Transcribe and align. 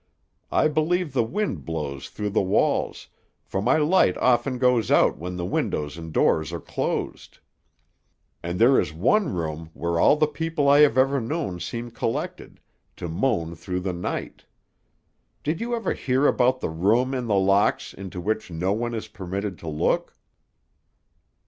I 0.51 0.67
believe 0.67 1.13
the 1.13 1.23
wind 1.23 1.63
blows 1.63 2.09
through 2.09 2.31
the 2.31 2.41
walls, 2.41 3.09
for 3.43 3.61
my 3.61 3.77
light 3.77 4.17
often 4.17 4.57
goes 4.57 4.89
out 4.89 5.15
when 5.19 5.35
the 5.37 5.45
windows 5.45 5.95
and 5.95 6.11
doors 6.11 6.51
are 6.51 6.59
closed; 6.59 7.37
and 8.41 8.57
there 8.57 8.79
is 8.79 8.91
one 8.93 9.31
room 9.31 9.69
where 9.75 9.99
all 9.99 10.15
the 10.15 10.25
people 10.25 10.67
I 10.67 10.79
have 10.79 10.97
ever 10.97 11.21
known 11.21 11.59
seem 11.59 11.91
collected, 11.91 12.59
to 12.95 13.07
moan 13.09 13.53
through 13.53 13.81
the 13.81 13.93
night. 13.93 14.45
Did 15.43 15.61
you 15.61 15.75
ever 15.75 15.93
hear 15.93 16.25
about 16.25 16.61
the 16.61 16.69
room 16.71 17.13
in 17.13 17.27
The 17.27 17.35
Locks 17.35 17.93
into 17.93 18.19
which 18.19 18.49
no 18.49 18.73
one 18.73 18.95
is 18.95 19.07
permitted 19.07 19.59
to 19.59 19.67
look?" 19.67 20.15